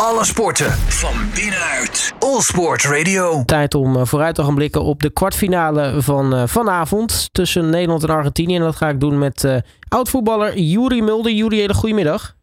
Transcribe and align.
Alle 0.00 0.24
sporten 0.24 0.70
van 0.72 1.14
binnenuit. 1.34 2.14
All 2.18 2.40
Sport 2.40 2.84
Radio. 2.84 3.44
Tijd 3.44 3.74
om 3.74 3.96
eh, 3.96 4.04
vooruit 4.04 4.34
te 4.34 4.42
gaan 4.42 4.54
blikken 4.54 4.82
op 4.82 5.02
de 5.02 5.10
kwartfinale 5.10 6.02
van 6.02 6.34
uh, 6.34 6.42
vanavond 6.46 7.34
tussen 7.34 7.70
Nederland 7.70 8.02
en 8.02 8.08
Argentinië. 8.08 8.56
En 8.56 8.62
dat 8.62 8.76
ga 8.76 8.88
ik 8.88 9.00
doen 9.00 9.18
met 9.18 9.42
uh, 9.42 9.56
oud-voetballer 9.88 10.58
Juri 10.58 11.02
Mulder. 11.02 11.32
Juri, 11.32 11.58
hele 11.58 11.74
goedemiddag. 11.74 12.34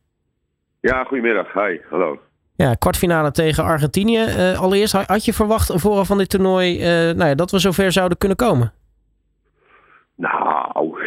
Ja, 0.80 1.04
goedemiddag. 1.04 1.54
Hi, 1.54 1.80
hallo. 1.90 2.20
Ja, 2.56 2.74
kwartfinale 2.74 3.32
tegen 3.32 3.64
Argentinië. 3.64 4.26
Uh, 4.26 4.60
allereerst, 4.60 4.94
had 4.94 5.26
je 5.26 5.34
verwacht 5.34 5.72
vooraf 5.74 6.08
van 6.08 6.18
dit 6.18 6.30
toernooi 6.30 6.80
nou 7.14 7.26
ja, 7.26 7.36
dat 7.36 7.52
we 7.52 7.60
zover 7.60 7.92
zouden 7.92 8.18
kunnen 8.18 8.38
komen? 8.38 8.74
Nou, 10.16 10.53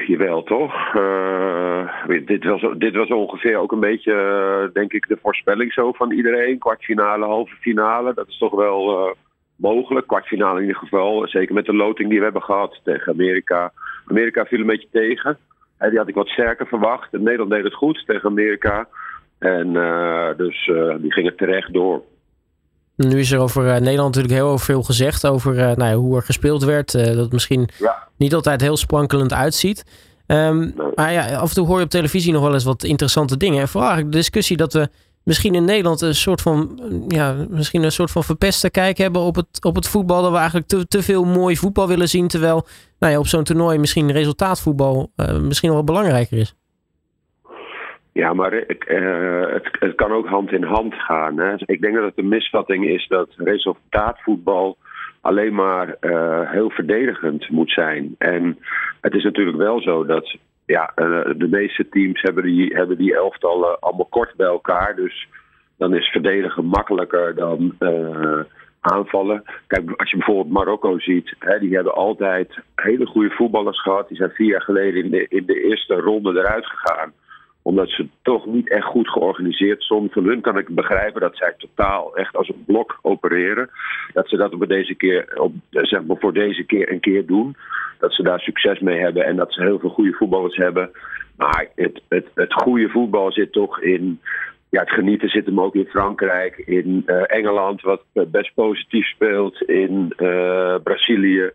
jawel 0.07 0.43
toch. 0.43 0.95
Uh, 0.95 1.89
dit, 2.27 2.45
was, 2.45 2.67
dit 2.79 2.95
was 2.95 3.09
ongeveer 3.09 3.57
ook 3.57 3.73
een 3.73 3.81
beetje, 3.81 4.13
uh, 4.13 4.73
denk 4.73 4.93
ik, 4.93 5.09
de 5.09 5.19
voorspelling 5.23 5.73
zo 5.73 5.93
van 5.93 6.13
iedereen. 6.13 6.59
Kwartfinale, 6.59 7.25
halve 7.25 7.55
finale, 7.57 8.15
dat 8.15 8.29
is 8.29 8.39
toch 8.39 8.55
wel 8.55 9.09
uh, 9.09 9.13
mogelijk. 9.57 10.07
Kwartfinale 10.07 10.61
in 10.61 10.67
ieder 10.67 10.81
geval, 10.81 11.29
zeker 11.29 11.55
met 11.55 11.65
de 11.65 11.75
loting 11.75 12.09
die 12.09 12.19
we 12.19 12.25
hebben 12.25 12.43
gehad 12.43 12.81
tegen 12.85 13.13
Amerika. 13.13 13.73
Amerika 14.07 14.45
viel 14.45 14.61
een 14.61 14.67
beetje 14.67 14.89
tegen. 14.93 15.39
die 15.79 15.99
had 15.99 16.09
ik 16.09 16.15
wat 16.15 16.29
sterker 16.29 16.67
verwacht. 16.67 17.13
Nederland 17.13 17.51
deed 17.51 17.65
het 17.65 17.75
goed 17.75 18.03
tegen 18.07 18.29
Amerika. 18.31 18.89
En 19.39 19.73
dus 20.37 20.71
die 21.01 21.13
gingen 21.13 21.37
terecht 21.37 21.73
door. 21.73 22.03
Nu 22.97 23.19
is 23.19 23.31
er 23.31 23.39
over 23.39 23.65
uh, 23.65 23.73
Nederland 23.73 24.15
natuurlijk 24.15 24.35
heel 24.35 24.59
veel 24.59 24.83
gezegd 24.83 25.27
over 25.27 25.55
uh, 25.55 25.61
nou 25.61 25.91
ja, 25.91 25.95
hoe 25.95 26.17
er 26.17 26.23
gespeeld 26.23 26.65
werd. 26.65 26.95
Uh, 26.95 27.05
dat 27.05 27.17
het 27.17 27.33
misschien 27.33 27.69
ja. 27.79 28.09
niet 28.17 28.35
altijd 28.35 28.61
heel 28.61 28.77
sprankelend 28.77 29.33
uitziet. 29.33 29.85
Um, 30.27 30.59
nee. 30.59 30.87
Maar 30.95 31.13
ja, 31.13 31.37
af 31.37 31.49
en 31.49 31.55
toe 31.55 31.67
hoor 31.67 31.79
je 31.79 31.85
op 31.85 31.91
televisie 31.91 32.33
nog 32.33 32.43
wel 32.43 32.55
eens 32.55 32.65
wat 32.65 32.85
interessante 32.85 33.37
dingen. 33.37 33.61
En 33.61 33.69
vooral 33.69 33.97
de 33.97 34.09
discussie 34.09 34.57
dat 34.57 34.73
we 34.73 34.89
misschien 35.23 35.55
in 35.55 35.65
Nederland 35.65 36.01
een 36.01 36.15
soort 36.15 36.41
van, 36.41 36.81
ja, 37.09 37.37
misschien 37.49 37.83
een 37.83 37.93
soort 37.93 38.11
van 38.11 38.25
verpeste 38.25 38.71
kijk 38.71 38.99
hebben 38.99 39.23
op 39.23 39.35
het, 39.35 39.65
op 39.65 39.75
het 39.75 39.89
voetbal. 39.89 40.23
Dat 40.23 40.31
we 40.31 40.37
eigenlijk 40.37 40.67
te, 40.67 40.87
te 40.89 41.03
veel 41.03 41.25
mooi 41.25 41.57
voetbal 41.57 41.89
willen 41.89 42.09
zien. 42.09 42.29
Terwijl 42.29 42.67
nou 42.99 43.13
ja, 43.13 43.19
op 43.19 43.27
zo'n 43.27 43.45
toernooi 43.45 43.79
misschien 43.79 44.13
resultaatvoetbal 44.13 45.11
misschien 45.41 45.69
nog 45.69 45.77
wel 45.77 45.87
belangrijker 45.87 46.39
is. 46.39 46.55
Ja, 48.17 48.33
maar 48.33 48.53
uh, 48.53 49.53
het, 49.53 49.69
het, 49.79 49.95
kan 49.95 50.13
ook 50.13 50.27
hand 50.27 50.53
in 50.53 50.63
hand 50.63 50.95
gaan. 50.95 51.39
Hè. 51.39 51.55
Ik 51.57 51.81
denk 51.81 51.95
dat 51.95 52.05
het 52.05 52.19
een 52.19 52.29
misvatting 52.29 52.87
is 52.87 53.07
dat 53.09 53.29
resultaatvoetbal 53.37 54.77
alleen 55.21 55.55
maar 55.55 55.97
uh, 56.01 56.51
heel 56.51 56.71
verdedigend 56.71 57.51
moet 57.51 57.71
zijn. 57.71 58.15
En 58.19 58.59
het 59.01 59.15
is 59.15 59.23
natuurlijk 59.23 59.57
wel 59.57 59.81
zo 59.81 60.07
dat 60.07 60.37
ja, 60.67 60.93
uh, 60.97 61.25
de 61.37 61.49
meeste 61.51 61.89
teams 61.89 62.23
hebben 62.23 62.45
die, 62.45 62.75
hebben 62.75 62.97
die 62.97 63.15
elftallen 63.15 63.81
allemaal 63.81 64.07
kort 64.07 64.35
bij 64.37 64.47
elkaar. 64.47 64.97
Dus 64.97 65.29
dan 65.79 65.95
is 65.95 66.09
verdedigen 66.09 66.65
makkelijker 66.65 67.35
dan 67.35 67.75
aanvallen. 68.81 69.43
Kijk, 69.67 69.91
als 69.97 70.11
je 70.11 70.17
bijvoorbeeld 70.17 70.51
Marokko 70.51 70.99
ziet, 70.99 71.35
hè, 71.39 71.59
die 71.59 71.75
hebben 71.75 71.95
altijd 71.95 72.59
hele 72.75 73.07
goede 73.07 73.31
voetballers 73.31 73.83
gehad. 73.83 74.09
Die 74.09 74.17
zijn 74.17 74.31
vier 74.31 74.51
jaar 74.51 74.63
geleden 74.63 75.05
in 75.05 75.11
de, 75.11 75.27
in 75.29 75.47
de 75.47 75.63
eerste 75.63 75.95
ronde 75.95 76.31
eruit 76.31 76.67
gegaan 76.67 77.13
omdat 77.67 77.89
ze 77.89 78.09
toch 78.23 78.47
niet 78.47 78.71
echt 78.71 78.85
goed 78.85 79.09
georganiseerd 79.09 79.83
stonden. 79.83 80.13
Van 80.13 80.25
hun 80.25 80.41
kan 80.41 80.59
ik 80.59 80.69
begrijpen 80.69 81.21
dat 81.21 81.37
zij 81.37 81.55
totaal 81.59 82.17
echt 82.17 82.37
als 82.37 82.49
een 82.49 82.65
blok 82.67 82.99
opereren. 83.03 83.71
Dat 84.13 84.29
ze 84.29 84.37
dat 84.37 84.53
op 84.53 84.69
deze 84.69 84.95
keer, 84.95 85.41
op, 85.41 85.53
zeg 85.71 86.05
maar 86.05 86.17
voor 86.19 86.33
deze 86.33 86.65
keer 86.65 86.93
een 86.93 87.01
keer 87.01 87.27
doen. 87.27 87.57
Dat 87.99 88.13
ze 88.13 88.23
daar 88.23 88.41
succes 88.41 88.79
mee 88.79 89.01
hebben 89.01 89.25
en 89.25 89.37
dat 89.37 89.53
ze 89.53 89.63
heel 89.63 89.79
veel 89.79 89.91
goede 89.91 90.13
voetballers 90.13 90.57
hebben. 90.57 90.91
Maar 91.37 91.67
het, 91.75 92.01
het, 92.09 92.27
het 92.35 92.53
goede 92.53 92.89
voetbal 92.89 93.33
zit 93.33 93.53
toch 93.53 93.81
in. 93.81 94.21
Ja, 94.71 94.81
het 94.81 94.91
genieten 94.91 95.29
zit 95.29 95.47
hem 95.47 95.61
ook 95.61 95.75
in 95.75 95.87
Frankrijk, 95.87 96.57
in 96.57 97.03
uh, 97.07 97.23
Engeland, 97.27 97.83
wat 97.83 98.03
best 98.13 98.55
positief 98.55 99.07
speelt, 99.07 99.63
in 99.63 100.13
uh, 100.17 100.75
Brazilië. 100.83 101.51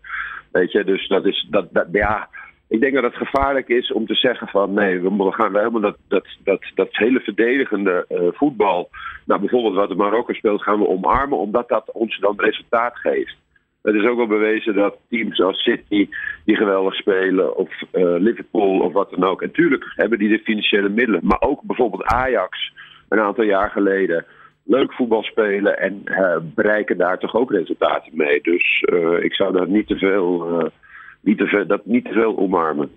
Weet 0.50 0.72
je, 0.72 0.84
dus 0.84 1.08
dat 1.08 1.26
is. 1.26 1.46
Dat, 1.50 1.66
dat, 1.70 1.86
ja, 1.92 2.28
ik 2.72 2.80
denk 2.80 2.94
dat 2.94 3.02
het 3.02 3.28
gevaarlijk 3.28 3.68
is 3.68 3.92
om 3.92 4.06
te 4.06 4.14
zeggen 4.14 4.48
van 4.48 4.72
nee, 4.72 5.00
we 5.00 5.32
gaan 5.32 5.56
helemaal 5.56 5.80
dat, 5.80 5.96
dat, 6.08 6.26
dat, 6.44 6.62
dat 6.74 6.88
hele 6.90 7.20
verdedigende 7.20 8.04
uh, 8.08 8.18
voetbal, 8.32 8.88
nou 9.24 9.40
bijvoorbeeld 9.40 9.74
wat 9.74 9.88
de 9.88 9.94
Marokko 9.94 10.32
speelt, 10.32 10.62
gaan 10.62 10.78
we 10.78 10.88
omarmen 10.88 11.38
omdat 11.38 11.68
dat 11.68 11.90
ons 11.92 12.18
dan 12.18 12.34
resultaat 12.36 12.96
geeft. 12.96 13.36
Het 13.82 13.94
is 13.94 14.06
ook 14.06 14.16
wel 14.16 14.26
bewezen 14.26 14.74
dat 14.74 14.96
teams 15.08 15.40
als 15.40 15.62
City, 15.62 16.08
die 16.44 16.56
geweldig 16.56 16.94
spelen, 16.94 17.56
of 17.56 17.68
uh, 17.92 18.14
Liverpool 18.18 18.80
of 18.80 18.92
wat 18.92 19.10
dan 19.10 19.24
ook. 19.24 19.42
En 19.42 19.50
tuurlijk 19.50 19.92
hebben 19.96 20.18
die 20.18 20.28
de 20.28 20.44
financiële 20.44 20.88
middelen, 20.88 21.20
maar 21.22 21.40
ook 21.40 21.62
bijvoorbeeld 21.62 22.04
Ajax 22.04 22.72
een 23.08 23.20
aantal 23.20 23.44
jaar 23.44 23.70
geleden. 23.70 24.24
Leuk 24.64 24.92
voetbal 24.92 25.22
spelen 25.22 25.78
en 25.78 26.02
uh, 26.04 26.36
bereiken 26.40 26.98
daar 26.98 27.18
toch 27.18 27.34
ook 27.34 27.50
resultaten 27.50 28.12
mee. 28.16 28.40
Dus 28.42 28.84
ik 29.20 29.34
zou 29.34 29.52
daar 29.52 29.68
niet 29.68 29.86
te 29.86 29.98
veel 29.98 30.70
niet 31.22 31.38
te 31.38 31.46
veel, 31.46 31.66
dat 31.66 31.80
niet 31.84 32.04
te 32.04 32.12
veel 32.12 32.38
omarmen. 32.38 32.90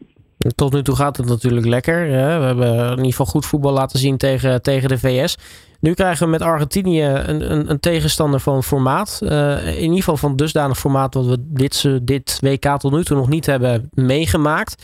Tot 0.55 0.73
nu 0.73 0.81
toe 0.81 0.95
gaat 0.95 1.17
het 1.17 1.27
natuurlijk 1.27 1.65
lekker. 1.65 2.07
Hè? 2.07 2.39
We 2.39 2.45
hebben 2.45 2.75
in 2.75 2.89
ieder 2.89 3.05
geval 3.05 3.25
goed 3.25 3.45
voetbal 3.45 3.73
laten 3.73 3.99
zien 3.99 4.17
tegen, 4.17 4.61
tegen 4.61 4.89
de 4.89 4.97
VS. 4.97 5.37
Nu 5.79 5.93
krijgen 5.93 6.25
we 6.25 6.31
met 6.31 6.41
Argentinië 6.41 7.03
een, 7.03 7.51
een, 7.51 7.69
een 7.69 7.79
tegenstander 7.79 8.39
van 8.39 8.63
formaat. 8.63 9.21
Uh, 9.23 9.67
in 9.67 9.81
ieder 9.81 9.97
geval 9.97 10.17
van 10.17 10.35
dusdanig 10.35 10.77
formaat 10.77 11.13
wat 11.13 11.25
we 11.25 11.37
dit, 11.39 12.07
dit 12.07 12.39
WK 12.41 12.77
tot 12.77 12.91
nu 12.91 13.03
toe 13.03 13.17
nog 13.17 13.29
niet 13.29 13.45
hebben 13.45 13.89
meegemaakt. 13.93 14.75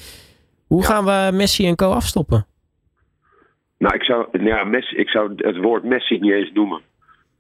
Hoe 0.68 0.82
ja. 0.82 0.88
gaan 0.88 1.06
we 1.06 1.38
Messi 1.38 1.68
en 1.68 1.76
co 1.76 1.92
afstoppen? 1.92 2.46
Nou, 3.78 3.96
ik 3.96 4.04
zou, 4.04 4.44
ja, 4.44 4.64
Messi, 4.64 4.96
ik 4.96 5.10
zou 5.10 5.34
het 5.36 5.58
woord 5.58 5.84
Messi 5.84 6.20
niet 6.20 6.32
eens 6.32 6.52
noemen. 6.54 6.82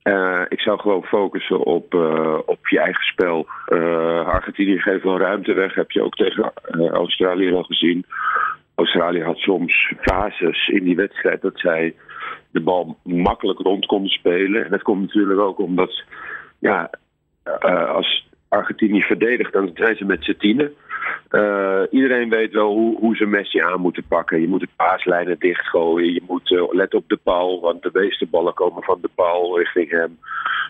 Uh, 0.03 0.41
ik 0.49 0.59
zou 0.59 0.79
gewoon 0.79 1.03
focussen 1.03 1.59
op, 1.59 1.93
uh, 1.93 2.37
op 2.45 2.67
je 2.67 2.79
eigen 2.79 3.03
spel. 3.03 3.47
Uh, 3.67 4.27
Argentinië 4.27 4.79
geeft 4.79 5.03
wel 5.03 5.17
ruimte 5.17 5.53
weg, 5.53 5.75
heb 5.75 5.91
je 5.91 6.03
ook 6.03 6.15
tegen 6.15 6.53
Australië 6.91 7.53
al 7.53 7.63
gezien. 7.63 8.05
Australië 8.75 9.23
had 9.23 9.37
soms 9.37 9.93
fases 10.01 10.67
in 10.67 10.83
die 10.83 10.95
wedstrijd 10.95 11.41
dat 11.41 11.59
zij 11.59 11.95
de 12.51 12.59
bal 12.59 12.97
makkelijk 13.03 13.59
rond 13.59 13.85
konden 13.85 14.09
spelen. 14.09 14.63
En 14.63 14.71
dat 14.71 14.81
komt 14.81 15.01
natuurlijk 15.01 15.39
ook 15.39 15.59
omdat, 15.59 16.03
ja, 16.59 16.89
als 17.93 18.27
Argentinië 18.47 19.01
verdedigt, 19.01 19.53
dan 19.53 19.71
zijn 19.73 19.95
ze 19.95 20.05
met 20.05 20.23
z'n 20.23 20.37
tienen. 20.37 20.73
Uh, 21.31 21.81
iedereen 21.89 22.29
weet 22.29 22.53
wel 22.53 22.73
hoe, 22.73 22.97
hoe 22.97 23.15
ze 23.15 23.25
Messi 23.25 23.59
aan 23.59 23.79
moeten 23.79 24.03
pakken. 24.07 24.41
Je 24.41 24.47
moet 24.47 24.59
de 24.59 24.67
paaslijnen 24.75 25.39
dichtgooien. 25.39 26.13
Je 26.13 26.21
moet 26.27 26.51
uh, 26.51 26.63
let 26.71 26.93
op 26.93 27.03
de 27.07 27.19
paal, 27.23 27.61
want 27.61 27.83
de 27.83 27.89
meeste 27.93 28.27
ballen 28.27 28.53
komen 28.53 28.83
van 28.83 28.97
de 29.01 29.09
paal 29.15 29.57
richting 29.57 29.89
hem. 29.89 30.17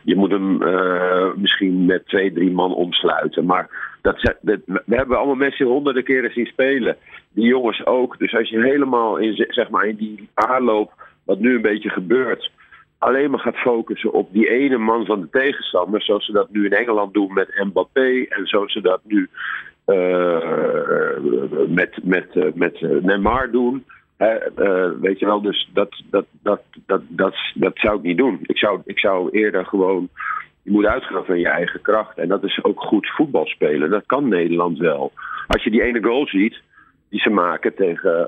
Je 0.03 0.15
moet 0.15 0.31
hem 0.31 0.61
uh, 0.61 1.33
misschien 1.35 1.85
met 1.85 2.07
twee, 2.07 2.33
drie 2.33 2.51
man 2.51 2.73
omsluiten. 2.73 3.45
Maar 3.45 3.69
dat, 4.01 4.35
we 4.41 4.95
hebben 4.95 5.17
allemaal 5.17 5.35
Messi 5.35 5.63
honderden 5.63 6.03
keren 6.03 6.31
zien 6.31 6.45
spelen. 6.45 6.97
Die 7.33 7.45
jongens 7.45 7.85
ook. 7.85 8.19
Dus 8.19 8.35
als 8.35 8.49
je 8.49 8.61
helemaal 8.61 9.17
in, 9.17 9.45
zeg 9.47 9.69
maar, 9.69 9.85
in 9.85 9.95
die 9.95 10.29
aanloop, 10.33 10.93
wat 11.25 11.39
nu 11.39 11.55
een 11.55 11.61
beetje 11.61 11.89
gebeurt 11.89 12.51
alleen 13.01 13.31
maar 13.31 13.39
gaat 13.39 13.55
focussen 13.57 14.13
op 14.13 14.33
die 14.33 14.49
ene 14.49 14.77
man 14.77 15.05
van 15.05 15.21
de 15.21 15.29
tegenstander, 15.29 16.01
zoals 16.01 16.25
ze 16.25 16.31
dat 16.31 16.51
nu 16.51 16.65
in 16.65 16.73
Engeland 16.73 17.13
doen 17.13 17.33
met 17.33 17.63
Mbappé 17.63 18.25
en 18.29 18.47
zoals 18.47 18.73
ze 18.73 18.81
dat 18.81 19.01
nu 19.03 19.29
met, 21.67 21.99
met, 22.03 22.35
uh, 22.35 22.45
met 22.53 22.81
Neymar 22.81 23.51
doen. 23.51 23.85
Weet 25.01 25.19
je 25.19 25.25
wel, 25.25 25.41
dus 25.41 25.69
dat, 25.73 26.03
dat, 26.09 26.25
dat, 26.41 26.61
dat, 26.85 27.01
dat, 27.07 27.35
dat 27.53 27.77
zou 27.77 27.97
ik 27.97 28.03
niet 28.03 28.17
doen. 28.17 28.39
Ik 28.41 28.57
zou, 28.57 28.81
ik 28.85 28.99
zou 28.99 29.29
eerder 29.29 29.65
gewoon. 29.65 30.09
Je 30.63 30.71
moet 30.71 30.85
uitgaan 30.85 31.25
van 31.25 31.39
je 31.39 31.47
eigen 31.47 31.81
kracht. 31.81 32.17
En 32.17 32.27
dat 32.27 32.43
is 32.43 32.63
ook 32.63 32.79
goed 32.79 33.07
voetbal 33.07 33.45
spelen. 33.45 33.89
Dat 33.89 34.05
kan 34.05 34.27
Nederland 34.27 34.77
wel. 34.77 35.11
Als 35.47 35.63
je 35.63 35.69
die 35.69 35.83
ene 35.83 36.03
goal 36.03 36.27
ziet 36.27 36.61
die 37.09 37.19
ze 37.19 37.29
maken 37.29 37.75
tegen 37.75 38.27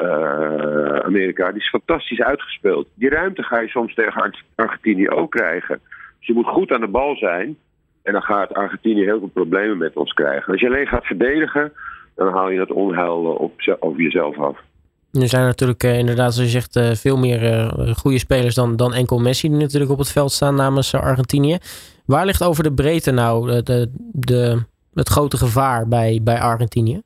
Amerika, 1.04 1.52
die 1.52 1.62
is 1.62 1.70
fantastisch 1.70 2.22
uitgespeeld. 2.22 2.88
Die 2.96 3.10
ruimte 3.10 3.44
ga 3.44 3.60
je 3.60 3.68
soms 3.68 3.94
tegen 3.94 4.34
Argentinië 4.56 5.10
ook 5.10 5.32
krijgen. 5.32 5.80
Dus 6.18 6.28
je 6.28 6.34
moet 6.34 6.48
goed 6.48 6.72
aan 6.72 6.82
de 6.82 6.88
bal 6.88 7.16
zijn. 7.16 7.58
En 8.04 8.14
dan 8.14 8.22
gaat 8.22 8.54
Argentinië 8.54 9.04
heel 9.04 9.20
veel 9.20 9.28
problemen 9.34 9.78
met 9.78 9.96
ons 9.96 10.14
krijgen. 10.14 10.52
Als 10.52 10.62
je 10.62 10.68
alleen 10.68 10.88
gaat 10.88 11.06
verdedigen, 11.06 11.72
dan 12.16 12.34
haal 12.34 12.50
je 12.50 12.60
het 12.60 12.72
onheil 12.72 13.24
op, 13.24 13.78
over 13.80 14.02
jezelf 14.02 14.40
af. 14.40 14.58
Er 15.12 15.28
zijn 15.28 15.46
natuurlijk 15.46 15.84
uh, 15.84 15.98
inderdaad, 15.98 16.34
zoals 16.34 16.52
je 16.52 16.60
zegt, 16.60 16.76
uh, 16.76 16.92
veel 16.92 17.18
meer 17.18 17.44
uh, 17.44 17.96
goede 17.96 18.18
spelers 18.18 18.56
dan, 18.56 18.76
dan 18.76 18.94
enkel 18.94 19.20
Messi 19.20 19.50
die 19.50 19.58
natuurlijk 19.58 19.92
op 19.92 19.98
het 19.98 20.12
veld 20.12 20.32
staan 20.32 20.56
namens 20.56 20.96
Argentinië. 20.96 21.58
Waar 22.06 22.26
ligt 22.26 22.44
over 22.44 22.64
de 22.64 22.74
breedte 22.74 23.12
nou 23.12 23.62
de, 23.62 23.90
de, 24.12 24.64
het 24.94 25.10
grote 25.10 25.38
gevaar 25.38 25.88
bij, 25.88 26.20
bij 26.24 26.40
Argentinië? 26.40 27.02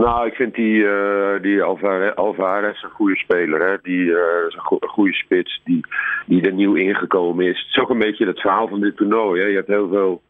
Nou, 0.00 0.26
ik 0.26 0.34
vind 0.34 0.54
die, 0.54 0.76
uh, 0.76 1.40
die 1.42 1.62
Alvarez, 1.62 2.82
een 2.82 2.90
goede 2.90 3.16
speler. 3.16 3.68
Hè? 3.68 3.76
Die 3.82 4.04
uh, 4.04 4.18
is 4.48 4.54
een, 4.54 4.60
go 4.60 4.76
een, 4.80 4.88
goede 4.88 5.12
spits 5.12 5.60
die, 5.64 5.80
die 6.26 6.42
er 6.42 6.52
nieuw 6.52 6.74
ingekomen 6.74 7.46
is. 7.46 7.58
Het 7.58 7.68
is 7.68 7.82
ook 7.82 7.90
een 7.90 7.98
beetje 7.98 8.26
het 8.26 8.40
verhaal 8.40 8.68
van 8.68 8.80
dit 8.80 8.96
toernooi. 8.96 9.40
Hè? 9.40 9.46
Je 9.46 9.54
hebt 9.54 9.68
heel 9.68 9.88
veel 9.88 10.22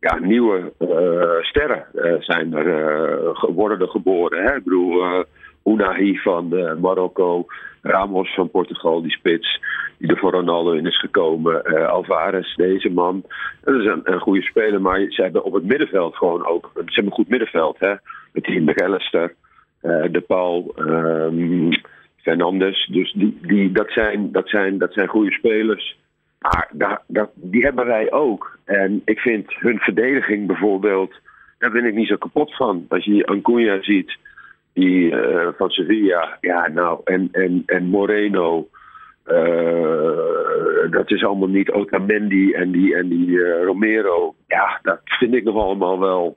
ja, 0.00 0.18
nieuwe 0.18 0.72
uh, 0.78 1.44
sterren 1.44 1.84
zijn 2.20 2.54
er, 2.54 3.52
worden 3.54 3.80
er 3.80 3.88
geboren. 3.88 4.42
Hè? 4.42 4.56
Ik 4.56 4.64
bedoel, 4.64 5.24
Unahi 5.64 6.18
van 6.18 6.48
Marokko. 6.80 7.46
Ramos 7.82 8.34
van 8.34 8.50
Portugal, 8.50 9.02
die 9.02 9.10
spits. 9.10 9.60
Die 9.98 10.10
er 10.10 10.18
voor 10.18 10.32
Ronaldo 10.32 10.72
in 10.72 10.86
is 10.86 11.00
gekomen. 11.00 11.64
Alvarez, 11.88 12.54
deze 12.54 12.90
man. 12.90 13.24
Dat 13.64 13.74
is 13.74 13.86
een, 13.86 14.00
een 14.04 14.20
goede 14.20 14.42
speler. 14.42 14.80
Maar 14.80 15.06
ze 15.08 15.22
hebben 15.22 15.44
op 15.44 15.52
het 15.52 15.64
middenveld 15.64 16.16
gewoon 16.16 16.46
ook. 16.46 16.70
Ze 16.74 16.80
hebben 16.84 17.04
een 17.04 17.18
goed 17.18 17.28
middenveld. 17.28 17.78
Hè? 17.78 17.94
Met 18.32 18.44
die 18.44 18.60
McAllister. 18.60 19.34
de 19.82 20.24
Paul. 20.26 20.74
Um, 20.78 21.70
Fernandes. 22.22 22.86
Dus 22.86 23.12
die, 23.12 23.38
die, 23.42 23.72
dat, 23.72 23.90
zijn, 23.90 24.32
dat, 24.32 24.48
zijn, 24.48 24.78
dat 24.78 24.92
zijn 24.92 25.08
goede 25.08 25.32
spelers. 25.32 25.98
Maar 26.38 26.68
dat, 27.06 27.30
die 27.34 27.62
hebben 27.62 27.86
wij 27.86 28.12
ook. 28.12 28.58
En 28.64 29.02
ik 29.04 29.18
vind 29.18 29.54
hun 29.54 29.78
verdediging 29.78 30.46
bijvoorbeeld, 30.46 31.14
daar 31.58 31.70
ben 31.70 31.84
ik 31.84 31.94
niet 31.94 32.08
zo 32.08 32.16
kapot 32.16 32.56
van. 32.56 32.86
Als 32.88 33.04
je 33.04 33.26
Ancuna 33.26 33.82
ziet, 33.82 34.16
die 34.72 35.10
uh, 35.10 35.48
van 35.56 35.70
Sevilla, 35.70 36.38
ja, 36.40 36.68
nou, 36.68 37.00
en, 37.04 37.28
en, 37.32 37.62
en 37.66 37.84
Moreno. 37.86 38.68
Uh, 39.26 40.90
dat 40.90 41.10
is 41.10 41.24
allemaal 41.24 41.48
niet 41.48 41.70
Otamendi 41.70 42.52
en 42.52 42.70
die, 42.70 42.94
en 42.94 43.08
die 43.08 43.62
Romero. 43.62 44.34
Ja, 44.46 44.78
dat 44.82 45.00
vind 45.04 45.34
ik 45.34 45.44
nog 45.44 45.56
allemaal 45.56 46.00
wel. 46.00 46.36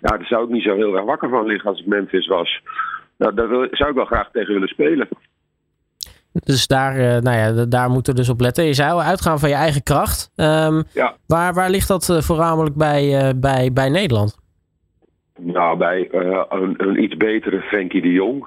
Ja, 0.00 0.16
daar 0.16 0.26
zou 0.26 0.44
ik 0.44 0.50
niet 0.50 0.62
zo 0.62 0.74
heel 0.74 0.96
erg 0.96 1.04
wakker 1.04 1.28
van 1.28 1.46
liggen 1.46 1.70
als 1.70 1.80
ik 1.80 1.86
Memphis 1.86 2.26
was. 2.26 2.60
Nou, 3.18 3.34
daar 3.34 3.48
wil, 3.48 3.66
zou 3.70 3.90
ik 3.90 3.96
wel 3.96 4.04
graag 4.04 4.30
tegen 4.30 4.52
willen 4.52 4.68
spelen. 4.68 5.08
Dus 6.32 6.66
daar, 6.66 6.96
uh, 6.96 7.18
nou 7.18 7.36
ja, 7.36 7.64
daar 7.64 7.90
moeten 7.90 8.12
we 8.12 8.20
dus 8.20 8.28
op 8.28 8.40
letten. 8.40 8.64
Je 8.64 8.74
zou 8.74 9.00
uitgaan 9.00 9.38
van 9.38 9.48
je 9.48 9.54
eigen 9.54 9.82
kracht. 9.82 10.32
Um, 10.36 10.82
ja. 10.92 11.14
waar, 11.26 11.54
waar 11.54 11.70
ligt 11.70 11.88
dat 11.88 12.08
uh, 12.08 12.16
voornamelijk 12.18 12.76
bij, 12.76 13.04
uh, 13.04 13.30
bij, 13.36 13.70
bij 13.72 13.88
Nederland? 13.88 14.38
Nou, 15.38 15.78
bij 15.78 16.08
een, 16.10 16.74
een, 16.76 17.02
iets 17.02 17.16
betere 17.16 17.60
Frenkie 17.60 18.02
de 18.02 18.12
Jong. 18.12 18.46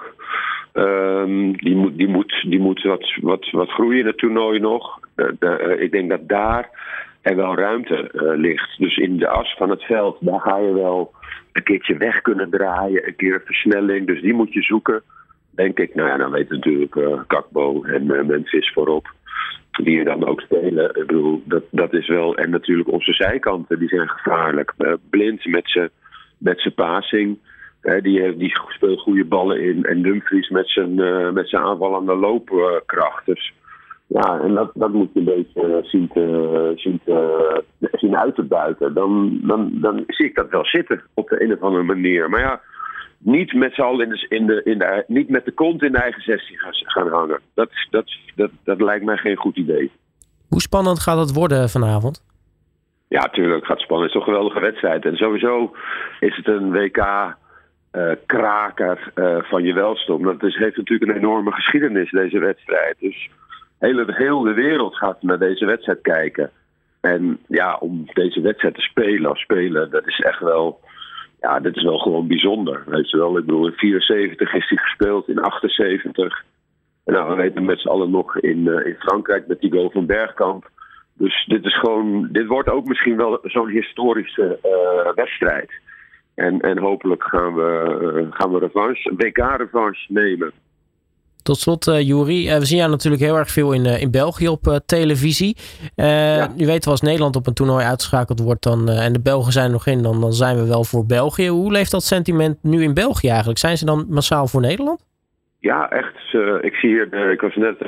Um, 0.73 1.57
die 1.57 1.75
moet, 1.75 1.97
die 1.97 2.07
moet, 2.07 2.45
die 2.47 2.59
moet 2.59 2.83
wat, 2.83 3.13
wat, 3.21 3.49
wat 3.51 3.69
groeien 3.69 3.99
in 3.99 4.05
het 4.05 4.17
toernooi 4.17 4.59
nog. 4.59 4.99
De, 5.15 5.77
ik 5.79 5.91
denk 5.91 6.09
dat 6.09 6.27
daar 6.27 6.69
er 7.21 7.35
wel 7.35 7.55
ruimte 7.55 8.09
ligt. 8.37 8.77
Dus 8.77 8.97
in 8.97 9.17
de 9.17 9.27
as 9.27 9.55
van 9.57 9.69
het 9.69 9.83
veld, 9.83 10.17
daar 10.19 10.39
ga 10.39 10.57
je 10.57 10.73
wel 10.73 11.12
een 11.51 11.63
keertje 11.63 11.97
weg 11.97 12.21
kunnen 12.21 12.49
draaien, 12.49 13.07
een 13.07 13.15
keer 13.15 13.41
versnelling. 13.45 14.07
Dus 14.07 14.21
die 14.21 14.33
moet 14.33 14.53
je 14.53 14.61
zoeken 14.61 15.03
denk 15.55 15.79
ik. 15.79 15.95
Nou 15.95 16.09
ja, 16.09 16.17
dan 16.17 16.31
weet 16.31 16.49
natuurlijk 16.49 16.95
uh, 16.95 17.21
Kakbo 17.27 17.83
en 17.83 18.03
uh, 18.03 18.23
Memphis 18.23 18.71
voorop. 18.73 19.11
Die 19.71 19.97
je 19.97 20.03
dan 20.03 20.27
ook 20.27 20.41
spelen. 20.41 20.89
Ik 20.89 21.07
bedoel, 21.07 21.43
dat, 21.45 21.63
dat 21.71 21.93
is 21.93 22.07
wel. 22.07 22.35
En 22.35 22.49
natuurlijk 22.49 22.91
onze 22.91 23.13
zijkanten, 23.13 23.79
die 23.79 23.87
zijn 23.87 24.09
gevaarlijk. 24.09 24.73
Uh, 24.77 24.93
blind 25.09 25.45
met 25.45 25.69
zijn 25.69 25.89
met 26.37 26.71
passing. 26.75 27.37
die, 28.01 28.21
heeft, 28.21 28.39
die 28.39 28.55
speelt 28.67 28.99
goede 28.99 29.25
ballen 29.25 29.61
in. 29.61 29.83
En 29.83 30.01
Dumfries 30.01 30.49
met 30.49 30.69
zijn, 30.69 30.95
met 31.33 31.49
zijn 31.49 31.63
aanvallende 31.63 32.15
loopkracht. 32.15 33.25
Dus 33.25 33.53
ja, 34.13 34.39
en 34.39 34.53
dat, 34.53 34.71
dat 34.73 34.93
moet 34.93 35.09
je 35.13 35.19
een 35.19 35.25
beetje 35.25 35.79
zien, 35.83 36.07
te, 36.07 36.71
zien, 36.75 36.99
te, 37.05 37.63
zien 37.91 38.17
uit 38.17 38.35
te 38.35 38.43
buiten. 38.43 38.93
Dan, 38.93 39.39
dan, 39.41 39.71
dan 39.73 40.03
zie 40.07 40.25
ik 40.25 40.35
dat 40.35 40.49
wel 40.49 40.65
zitten 40.65 41.01
op 41.13 41.29
de 41.29 41.43
een 41.43 41.53
of 41.53 41.61
andere 41.61 41.83
manier. 41.83 42.29
Maar 42.29 42.39
ja, 42.39 42.61
niet 43.17 43.53
met 43.53 43.73
z'n 43.73 43.81
allen 43.81 44.05
in 44.05 44.09
de, 44.09 44.25
in 44.29 44.45
de, 44.45 44.61
in 44.63 44.77
de, 44.77 45.03
niet 45.07 45.29
met 45.29 45.45
de 45.45 45.51
kont 45.51 45.83
in 45.83 45.91
de 45.91 45.97
eigen 45.97 46.21
16 46.21 46.57
gaan, 46.57 46.73
gaan 46.73 47.07
hangen. 47.07 47.39
Dat, 47.53 47.69
dat, 47.89 48.05
dat, 48.35 48.49
dat 48.63 48.81
lijkt 48.81 49.05
mij 49.05 49.17
geen 49.17 49.35
goed 49.35 49.57
idee. 49.57 49.91
Hoe 50.49 50.61
spannend 50.61 50.99
gaat 50.99 51.19
het 51.19 51.33
worden 51.33 51.69
vanavond? 51.69 52.23
Ja, 53.07 53.21
tuurlijk. 53.21 53.59
Het 53.59 53.65
gaat 53.65 53.79
spannend. 53.79 54.13
Het 54.13 54.19
is 54.19 54.25
toch 54.25 54.27
een 54.27 54.39
geweldige 54.39 54.65
wedstrijd. 54.71 55.05
En 55.05 55.15
sowieso 55.15 55.75
is 56.19 56.35
het 56.35 56.47
een 56.47 56.71
WK 56.71 56.97
uh, 56.97 58.11
kraker 58.25 59.11
uh, 59.15 59.37
van 59.41 59.63
je 59.63 59.73
welste. 59.73 60.17
Dat 60.21 60.43
is, 60.43 60.55
heeft 60.55 60.77
natuurlijk 60.77 61.11
een 61.11 61.17
enorme 61.17 61.51
geschiedenis, 61.51 62.11
deze 62.11 62.39
wedstrijd. 62.39 62.95
Dus 62.99 63.29
hele, 63.85 64.05
heel 64.07 64.41
de 64.41 64.53
wereld 64.53 64.95
gaat 64.95 65.21
naar 65.21 65.39
deze 65.39 65.65
wedstrijd 65.65 66.01
kijken. 66.01 66.51
En 67.01 67.39
ja, 67.47 67.77
om 67.79 68.05
deze 68.13 68.41
wedstrijd 68.41 68.75
te 68.75 68.81
spelen 68.81 69.31
of 69.31 69.39
spelen, 69.39 69.89
dat 69.89 70.07
is 70.07 70.19
echt 70.19 70.39
wel 70.39 70.79
ja, 71.43 71.59
dit 71.59 71.75
is 71.75 71.83
wel 71.83 71.97
gewoon 71.97 72.27
bijzonder. 72.27 72.83
Weet 72.85 73.09
je 73.09 73.17
wel, 73.17 73.37
ik 73.37 73.45
bedoel, 73.45 73.67
in 73.67 73.73
74 73.73 74.53
is 74.53 74.69
hij 74.69 74.77
gespeeld, 74.77 75.27
in 75.27 75.39
78. 75.39 76.43
En 77.03 77.13
nou, 77.13 77.29
we 77.29 77.35
weten 77.35 77.65
met 77.65 77.79
z'n 77.79 77.87
allen 77.87 78.11
nog 78.11 78.37
in, 78.37 78.57
uh, 78.57 78.85
in 78.85 78.95
Frankrijk 78.99 79.47
met 79.47 79.59
die 79.59 79.71
goal 79.71 79.89
van 79.89 80.05
Bergkamp. 80.05 80.69
Dus 81.13 81.45
dit 81.45 81.65
is 81.65 81.79
gewoon, 81.79 82.27
dit 82.31 82.47
wordt 82.47 82.69
ook 82.69 82.85
misschien 82.85 83.17
wel 83.17 83.39
zo'n 83.43 83.69
historische 83.69 84.59
uh, 84.63 85.13
wedstrijd. 85.15 85.71
En, 86.35 86.59
en 86.61 86.77
hopelijk 86.77 87.23
gaan 87.23 87.55
we, 87.55 87.99
uh, 88.01 88.27
gaan 88.29 88.51
we 88.51 88.59
revanche, 88.59 89.13
WK-revanche 89.15 90.05
nemen. 90.07 90.51
Tot 91.43 91.57
slot, 91.57 91.87
uh, 91.87 92.01
Juri. 92.01 92.49
Uh, 92.49 92.57
we 92.57 92.65
zien 92.65 92.77
jou 92.77 92.89
natuurlijk 92.89 93.23
heel 93.23 93.37
erg 93.37 93.49
veel 93.49 93.73
in, 93.73 93.85
uh, 93.85 94.01
in 94.01 94.11
België 94.11 94.47
op 94.47 94.79
televisie. 94.85 95.57
Ja. 95.95 96.47
Nu 96.55 96.65
weten 96.65 96.83
we 96.83 96.89
als 96.89 97.01
Nederland 97.01 97.35
op 97.35 97.47
een 97.47 97.53
toernooi 97.53 97.85
uitgeschakeld 97.85 98.39
wordt 98.39 98.63
dan, 98.63 98.89
en 98.89 99.13
de 99.13 99.21
Belgen 99.21 99.51
zijn 99.51 99.65
er 99.65 99.71
nog 99.71 99.87
in, 99.87 100.03
dan, 100.03 100.21
dan 100.21 100.33
zijn 100.33 100.55
we 100.55 100.67
wel 100.67 100.83
voor 100.83 101.05
België. 101.05 101.47
Hoe 101.49 101.71
leeft 101.71 101.91
dat 101.91 102.03
sentiment 102.03 102.63
nu 102.63 102.83
in 102.83 102.93
België 102.93 103.27
eigenlijk? 103.27 103.59
Zijn 103.59 103.77
ze 103.77 103.85
dan 103.85 104.05
massaal 104.09 104.47
voor 104.47 104.61
Nederland? 104.61 105.05
Ja, 105.59 105.89
echt. 105.89 106.33
ik 106.61 106.73
zie 106.73 106.89
hier, 106.89 107.31
ik 107.31 107.41
was 107.41 107.55
net, 107.55 107.79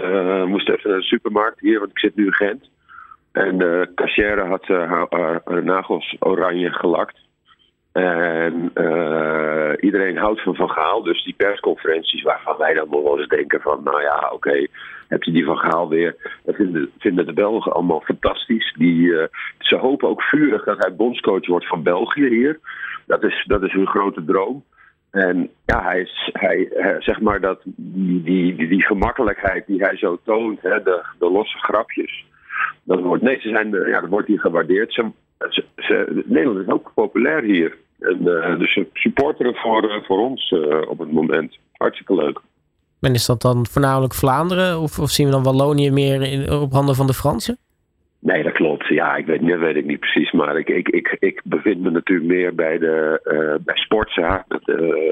moest 0.48 0.70
even 0.70 0.90
naar 0.90 1.00
de 1.00 1.06
supermarkt 1.06 1.60
hier, 1.60 1.80
want 1.80 1.92
ik 1.92 2.00
zit 2.00 2.16
nu 2.16 2.26
in 2.26 2.34
Gent. 2.34 2.70
En 3.32 3.58
de 3.58 3.92
cashier 3.96 4.48
had 4.48 4.66
haar 4.68 5.42
nagels 5.64 6.16
oranje 6.20 6.72
gelakt. 6.72 7.18
En 7.96 8.72
uh, 8.76 9.72
iedereen 9.80 10.18
houdt 10.18 10.42
van 10.42 10.56
Van 10.56 10.70
Gaal. 10.70 11.04
Dus 11.04 11.24
die 11.24 11.34
persconferenties 11.38 12.22
waarvan 12.22 12.58
wij 12.58 12.74
dan 12.74 12.90
wel 12.90 13.20
eens 13.20 13.28
denken 13.28 13.62
van... 13.62 13.84
nou 13.84 14.02
ja, 14.02 14.30
oké, 14.34 14.68
heb 15.08 15.24
je 15.24 15.32
die 15.32 15.46
Van 15.46 15.58
Gaal 15.58 15.90
weer. 15.90 16.40
Dat 16.44 16.56
vinden, 16.56 16.92
vinden 17.00 17.26
de 17.26 17.34
Belgen 17.34 17.72
allemaal 17.72 18.02
fantastisch. 18.02 18.74
Die, 18.78 19.02
uh, 19.02 19.24
ze 19.60 19.76
hopen 19.76 20.10
ook 20.10 20.22
vurig 20.22 20.64
dat 20.64 20.78
hij 20.78 20.96
bondscoach 20.96 21.48
wordt 21.48 21.68
van 21.68 21.84
België 21.84 22.28
hier. 22.28 22.60
Dat 23.06 23.24
is, 23.24 23.44
dat 23.48 23.64
is 23.64 23.72
hun 23.72 23.88
grote 23.88 24.26
droom. 24.26 24.64
En 25.12 25.50
ja, 25.66 25.84
hij 25.84 26.02
is, 26.02 26.30
hij, 26.34 26.70
zeg 27.00 27.22
maar 27.22 27.42
dat 27.42 27.62
die, 27.66 28.24
die, 28.24 28.68
die, 28.68 28.86
gemakkelijkheid 28.86 29.68
die 29.68 29.84
hij 29.84 29.98
zo 29.98 30.20
toont, 30.24 30.62
hè, 30.62 30.84
de, 30.84 31.06
de 31.20 31.32
losse 31.32 31.58
grapjes... 31.58 32.26
Dat 32.84 33.02
wordt, 33.02 33.24
nee, 33.24 33.40
ze 33.40 33.50
zijn, 33.50 33.70
ja, 33.70 34.02
dat 34.02 34.10
wordt 34.10 34.28
hier 34.28 34.40
gewaardeerd. 34.40 34.94
Ze, 34.94 36.24
Nederland 36.26 36.68
is 36.68 36.74
ook 36.74 36.92
populair 36.94 37.44
hier. 37.44 37.84
En, 38.00 38.22
uh, 38.22 38.60
dus 38.60 38.80
supporteren 38.94 39.56
voor, 39.56 39.84
uh, 39.84 40.04
voor 40.04 40.20
ons 40.20 40.52
uh, 40.52 40.90
op 40.90 41.00
het 41.00 41.12
moment. 41.12 41.58
Hartstikke 41.72 42.16
leuk. 42.16 42.40
En 43.02 43.14
is 43.14 43.26
dat 43.26 43.42
dan 43.42 43.66
voornamelijk 43.66 44.14
Vlaanderen? 44.14 44.80
Of, 44.80 45.00
of 45.00 45.10
zien 45.10 45.26
we 45.26 45.32
dan 45.32 45.44
Wallonië 45.44 45.92
meer 45.92 46.22
in, 46.22 46.52
op 46.52 46.72
handen 46.72 46.96
van 46.96 47.08
de 47.08 47.14
Fransen? 47.14 47.58
Nee, 48.20 48.44
dat 48.44 48.52
klopt. 48.52 48.88
Ja, 48.88 49.16
ik 49.16 49.26
weet, 49.26 49.48
dat 49.48 49.60
weet 49.60 49.76
ik 49.76 49.86
niet 49.86 50.00
precies. 50.00 50.32
Maar 50.32 50.58
ik, 50.58 50.70
ik, 50.70 50.88
ik, 50.88 51.18
ik 51.20 51.42
bevind 51.44 51.82
me 51.82 51.90
natuurlijk 51.90 52.28
meer 52.28 52.56
bij 52.56 52.78
de 52.78 53.22
uh, 53.24 53.66
bij 53.66 53.76
Sportza. 53.76 54.46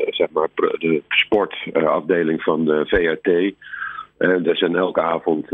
zeg 0.10 0.30
maar 0.32 0.48
de 0.56 1.02
sportafdeling 1.08 2.42
van 2.42 2.66
de 2.66 2.84
VRT. 2.86 3.28
Uh, 3.28 4.48
er 4.48 4.58
zijn 4.58 4.76
elke 4.76 5.02
avond 5.02 5.50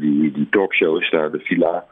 die, 0.00 0.32
die 0.32 0.46
talkshow 0.50 1.02
is 1.02 1.10
daar, 1.10 1.30
de 1.30 1.38
Villa. 1.38 1.84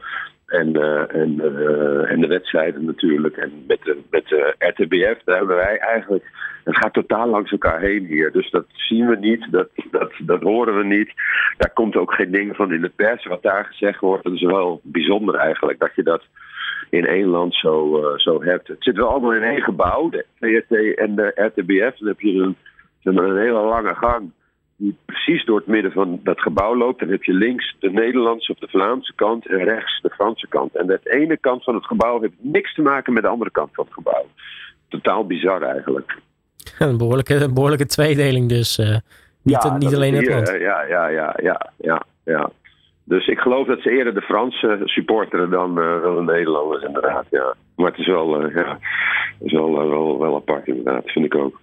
En, 0.47 0.77
uh, 0.77 1.15
en, 1.15 1.41
uh, 1.41 2.11
en 2.11 2.21
de 2.21 2.27
wedstrijden 2.27 2.85
natuurlijk. 2.85 3.37
En 3.37 3.65
met 3.67 3.79
de, 3.83 3.99
met 4.11 4.29
de 4.29 4.55
RTBF, 4.59 5.23
daar 5.25 5.37
hebben 5.37 5.57
wij 5.57 5.79
eigenlijk. 5.79 6.25
Het 6.65 6.77
gaat 6.77 6.93
totaal 6.93 7.29
langs 7.29 7.51
elkaar 7.51 7.81
heen 7.81 8.05
hier. 8.05 8.33
Dus 8.33 8.51
dat 8.51 8.65
zien 8.73 9.07
we 9.07 9.17
niet, 9.17 9.47
dat, 9.51 9.69
dat, 9.91 10.13
dat 10.19 10.43
horen 10.43 10.77
we 10.77 10.85
niet. 10.85 11.13
Daar 11.57 11.73
komt 11.73 11.97
ook 11.97 12.15
geen 12.15 12.31
ding 12.31 12.57
van 12.57 12.73
in 12.73 12.81
de 12.81 12.93
pers. 12.97 13.27
Wat 13.27 13.43
daar 13.43 13.65
gezegd 13.65 14.01
wordt, 14.01 14.25
dat 14.25 14.33
is 14.33 14.43
wel 14.43 14.81
bijzonder 14.83 15.35
eigenlijk. 15.35 15.79
Dat 15.79 15.95
je 15.95 16.03
dat 16.03 16.23
in 16.91 17.07
één 17.07 17.27
land 17.27 17.55
zo, 17.55 18.03
zo 18.17 18.43
hebt. 18.43 18.69
Het 18.69 18.83
zit 18.83 18.97
wel 18.97 19.09
allemaal 19.09 19.35
in 19.35 19.43
één 19.43 19.63
gebouw, 19.63 20.09
de 20.09 20.25
VRT 20.41 20.95
en 20.95 21.15
de 21.15 21.33
RTBF. 21.35 21.99
Dan 21.99 22.09
heb 22.09 22.21
je 22.21 22.55
een 23.03 23.37
hele 23.37 23.61
lange 23.61 23.95
gang 23.95 24.33
die 24.77 24.97
precies 25.05 25.45
door 25.45 25.59
het 25.59 25.67
midden 25.67 25.93
van 25.93 26.21
dat 26.23 26.41
gebouw 26.41 26.77
loopt. 26.77 27.01
Dan 27.01 27.09
heb 27.09 27.23
je 27.23 27.33
links 27.33 27.77
de 27.79 27.91
Nederlandse 27.91 28.53
of 28.53 28.59
de 28.59 28.69
Vlaamse 28.69 29.13
kant 29.15 29.47
en 29.47 29.65
rechts 29.65 30.01
de 30.03 30.11
Franse 30.11 30.49
kant. 30.49 30.77
En 30.77 30.87
de 30.87 31.01
ene 31.03 31.37
kant 31.37 31.65
van 31.65 31.75
het 31.75 31.87
gebouw 31.87 32.21
heeft 32.21 32.35
niks 32.39 32.75
te 32.75 32.83
maken 32.83 33.13
met 33.13 33.23
de 33.23 33.29
andere 33.29 33.51
kant 33.51 33.71
van 33.73 33.85
het 33.85 33.95
gebouw. 33.95 34.27
Totaal 34.89 35.27
bizar 35.27 35.63
eigenlijk. 35.63 36.19
Een 36.79 36.99
behoorlijke, 36.99 37.35
een 37.35 37.55
behoorlijke 37.55 37.87
tweedeling 37.87 38.49
dus. 38.49 38.79
Uh, 38.79 38.97
niet, 39.43 39.63
ja, 39.63 39.77
niet 39.77 39.95
alleen 39.95 40.15
het 40.15 40.29
land. 40.29 40.49
Ja, 40.49 40.83
ja, 40.83 41.09
ja, 41.09 41.35
ja, 41.43 41.73
ja, 41.77 42.03
ja. 42.25 42.51
Dus 43.05 43.27
ik 43.27 43.39
geloof 43.39 43.67
dat 43.67 43.81
ze 43.81 43.91
eerder 43.91 44.15
de 44.15 44.21
Franse 44.21 44.81
supporteren 44.85 45.51
dan, 45.51 45.79
uh, 45.79 46.03
dan 46.03 46.27
de 46.27 46.33
Nederlanders 46.33 46.85
inderdaad. 46.85 47.27
Ja. 47.31 47.55
Maar 47.77 47.91
het 47.91 47.99
is 47.99 48.07
wel, 48.07 48.43
uh, 48.43 48.55
ja, 48.55 48.79
het 49.39 49.47
is 49.47 49.53
wel, 49.53 49.89
wel, 49.89 50.19
wel 50.19 50.35
apart 50.35 50.67
inderdaad, 50.67 51.11
vind 51.11 51.25
ik 51.25 51.35
ook. 51.35 51.61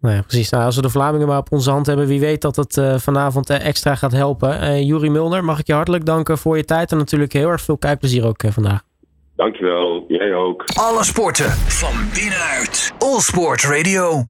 Nou 0.00 0.22
precies. 0.22 0.50
Nou, 0.50 0.64
als 0.64 0.76
we 0.76 0.82
de 0.82 0.90
Vlamingen 0.90 1.26
maar 1.26 1.38
op 1.38 1.52
onze 1.52 1.70
hand 1.70 1.86
hebben, 1.86 2.06
wie 2.06 2.20
weet 2.20 2.40
dat 2.40 2.56
het 2.56 2.76
uh, 2.76 2.98
vanavond 2.98 3.50
uh, 3.50 3.66
extra 3.66 3.94
gaat 3.94 4.12
helpen. 4.12 4.62
Uh, 4.62 4.82
Juri 4.82 5.10
Mulder, 5.10 5.44
mag 5.44 5.58
ik 5.58 5.66
je 5.66 5.72
hartelijk 5.72 6.04
danken 6.04 6.38
voor 6.38 6.56
je 6.56 6.64
tijd 6.64 6.92
en 6.92 6.98
natuurlijk 6.98 7.32
heel 7.32 7.48
erg 7.48 7.60
veel 7.60 7.78
kijkplezier 7.78 8.26
ook 8.26 8.42
vandaag. 8.48 8.82
Dankjewel, 9.36 10.04
jij 10.08 10.34
ook. 10.34 10.64
Alle 10.74 11.04
sporten 11.04 11.50
van 11.50 11.94
binnenuit. 12.14 12.92
All 12.98 13.20
Sport 13.20 13.62
Radio. 13.62 14.24